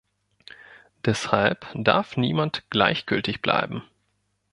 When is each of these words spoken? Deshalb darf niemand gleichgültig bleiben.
Deshalb 1.05 1.67
darf 1.75 2.17
niemand 2.17 2.63
gleichgültig 2.71 3.39
bleiben. 3.43 3.83